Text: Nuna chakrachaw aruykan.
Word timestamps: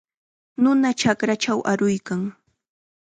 Nuna 0.63 0.89
chakrachaw 0.99 1.59
aruykan. 1.71 2.21